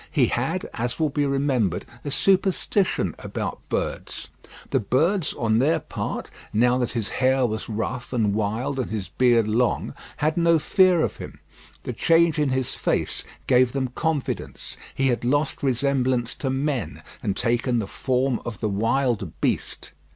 [0.09, 4.29] He had, as will be remembered, a superstition about birds.
[4.71, 9.09] The birds on their part now that his hair was rough and wild and his
[9.09, 11.39] beard long had no fear of him.
[11.83, 17.37] The change in his face gave them confidence; he had lost resemblance to men, and
[17.37, 19.91] taken the form of the wild beast.